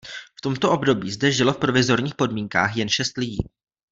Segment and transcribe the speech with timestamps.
[0.37, 3.37] V tomto období zde žilo v provizorních podmínkách jen šest lidí.